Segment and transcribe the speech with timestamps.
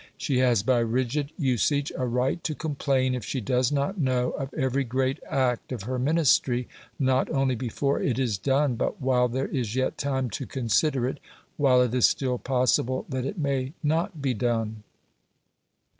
[0.17, 4.51] She has by rigid usage a right to complain if she does not know of
[4.55, 9.49] every great act of her Ministry, not only before it is done, but while there
[9.49, 11.19] is yet time to consider it
[11.55, 14.81] while it is still possible that it may not be done.